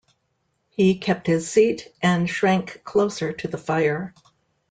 He 0.71 0.97
kept 0.97 1.27
his 1.27 1.47
seat, 1.51 1.93
and 2.01 2.27
shrank 2.27 2.81
closer 2.83 3.31
to 3.33 3.47
the 3.47 3.59
fire. 3.59 4.15